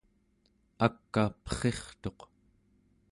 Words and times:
ak'a 0.85 1.25
perrirtuq 1.43 2.19